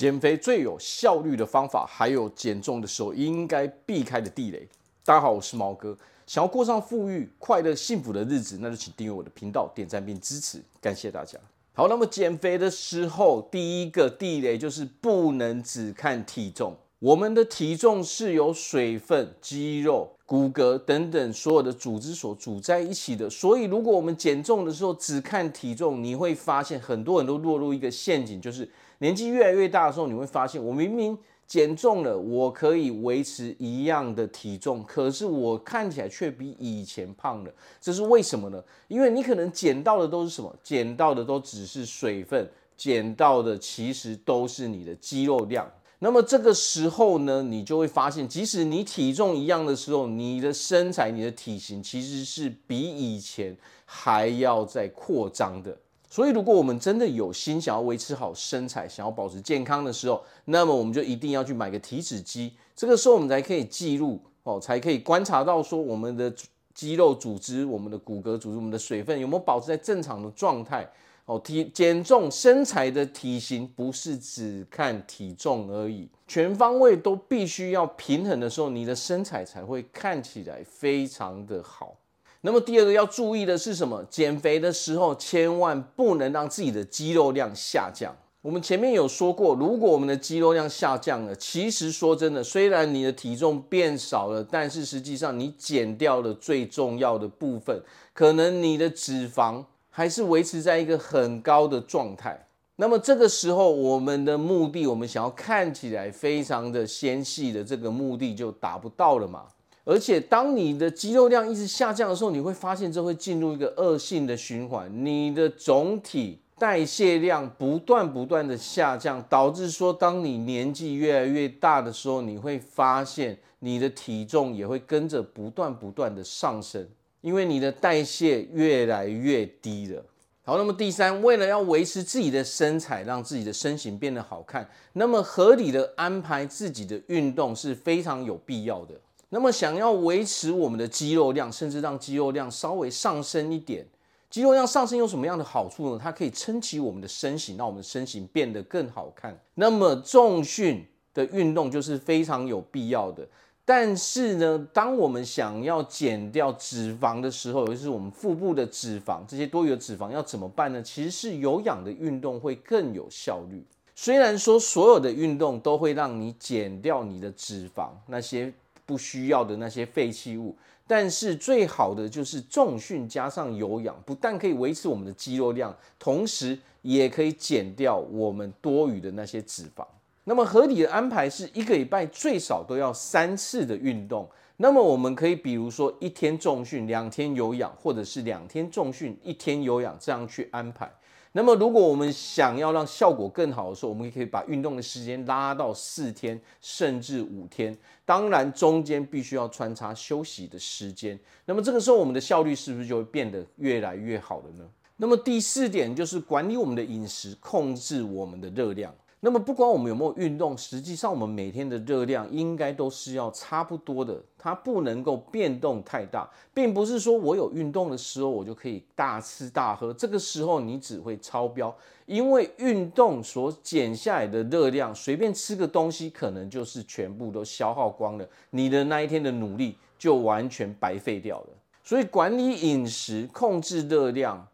[0.00, 4.66] 减肥最有效率的方法，还有减重的时候应该避开的地雷。
[5.04, 5.94] 大家好，我是毛哥。
[6.26, 11.38] 想要过上富裕、快乐、幸福的日子，那就请订阅我的频道、点赞并支持，感谢大家。
[11.74, 16.74] 好，那么减肥的时候，第一个地雷就是不能只看体重。
[17.00, 28.70] 我们的体重是由水分、肌肉、骨骼等等所有的组织所组在一起的，所以如果我们减重的时候只看体重，你会发现很多人都落入一个陷阱，就是。
[28.98, 31.16] 年纪越来越大的时候，你会发现，我明明
[31.46, 38.62] 减重了，我可以维持一样的体重，可是我看起来却比以前胖了，这是为什么呢？
[38.88, 40.54] 因为你可能减到的都是什么？
[40.62, 45.66] 减到的都只是水分，减到的其实都是你的肌肉量。
[46.02, 53.54] 那么这个时候呢，你就会发现，即使你体重一样的时候，你的身材、你的体型其实是比以前
[53.84, 55.76] 还要再扩张的。
[56.08, 62.54] 所以，如果我们真的有心想要维持好身材，想要保持健康的时候，那么我们就一定要去买个体脂机。
[62.74, 66.32] 这个时候，我们才可以记录哦，才可以观察到说我们的
[66.72, 70.90] 肌肉组织、我们的骨骼组织、我们的水分有没有保持在正常的状态。
[71.30, 81.94] 哦，体减重身材的体型不是只看体重而已，全方位都必须要平衡的时候，你的身材才会看起来非常的好。
[82.40, 84.02] 那么第二个要注意的是什么？
[84.10, 88.12] 减肥的时候千万不能让自己的肌肉量下降。
[88.42, 97.80] 我们前面有说过，如果我们的肌肉量下降了，其实说真的，虽然你的体重变少了，但是实际上你减掉了最重要的部分，
[98.12, 99.62] 可能你的脂肪
[100.00, 102.46] 还是维持在一个很高的状态。
[102.76, 109.44] 那么这个时候，我们的目的，我们想要看起来非常的纤细的这个目的就达不到了嘛。
[109.84, 114.90] 而且，当你的肌肉量一直下降的时候，你会发现这会进入一个恶性的循环。
[115.04, 126.88] 你的总体代谢量不断不断的下降，导致说，当你年纪越来越大的时候，你会发现你的体重也会跟着不断不断的上升，
[127.20, 130.04] 因为你的代谢越来越低了。
[130.42, 138.94] 好，那么第三，为了要维持自己的身材，让自己的身形变得好看，那么合理的安排自己的运动是非常有必要的。
[139.28, 143.86] 那么，想要维持我们的肌肉量，甚至让肌肉量稍微上升一点，
[144.28, 146.00] 肌肉量上升有什么样的好处呢？
[146.02, 149.38] 它可以撑起我们的身形，让我们的身形变得更好看。
[149.54, 153.24] 那么，重训的运动就是非常有必要的。
[153.70, 160.82] 但是呢，当我们想要减掉脂肪的时候，尤其是我们腹部的脂肪，这些多余的脂肪要怎么办呢？
[160.82, 163.64] 其实是有氧的运动会更有效率。
[163.94, 168.52] 虽然说所有的运动都会让你减掉你的脂肪，那些。
[168.86, 170.52] 不需要的那些废弃物，
[170.84, 179.84] 但是最好的就是重训加上有氧，不但可以维持我们的肌肉量，同时也可以减掉我们多余的那些脂肪。
[180.24, 184.28] 那么合理的安排是一个礼拜最少都要三次的运动。
[184.58, 190.92] 那么我们可以比如说一天重训，两天有氧，或者是两天重训，一天有氧，这样去安排。
[191.32, 197.74] 那么，如果我们想要让效果更好的时候，我们也可以把运动的时间拉到四天甚至五天。
[198.04, 201.18] 当然，中间必须要穿插休息的时间。
[201.44, 204.68] 那么这个时候，我们的效率是不是就会变得越来越好了呢？
[204.96, 208.92] 那么第四点就是管理我们的饮食，控制我们的热量。
[209.22, 221.74] 那么不管我们有没有运动，实际上我们每天的热量应该都是要差不多的，它不能够变动太大，并不是说我有运动的时候我就可以大吃大喝，这个时候你只会超标，
[222.06, 231.48] 因为运动所减下来的热量，随便吃个东西可能就是全部都消耗光了，你的那一天的努力就完全白费掉了。
[231.84, 234.48] 所以管理饮食、控制热量，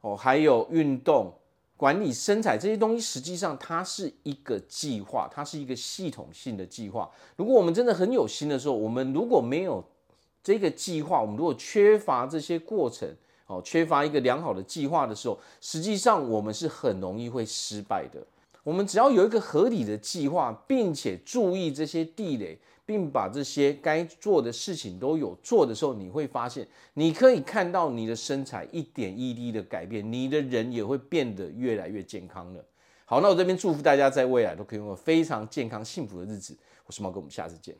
[0.00, 1.30] 哦，还有运动。
[1.76, 7.10] 管理身材这些东西，实际上它是一个计划，它是一个系统性的计划。
[7.36, 9.84] 如果我们真的很有心的时候，我们如果没有
[10.42, 13.08] 这个计划，我们如果缺乏这些过程，
[13.46, 18.20] 哦，缺乏一个良好的计划的时候，实际上我们是很容易会失败的。
[18.66, 22.58] 我们只要有一个合理的计划，并且注意这些地雷。
[22.88, 26.64] 并把这些该做的事情都有做的时候，你会发现，
[26.94, 32.64] 你可以看到你的身材一点一滴的改变，你的人也会变得越来越健康了。
[33.04, 36.56] 好，那我这边祝福大家在未来都可以拥有非常健康幸福的日子。
[36.86, 37.74] 我是毛哥，我们下次见。